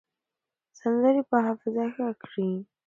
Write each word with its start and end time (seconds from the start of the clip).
سندرې 0.79 1.21
به 1.29 1.37
حافظه 1.45 1.85
ښه 1.93 2.07
کړي. 2.21 2.49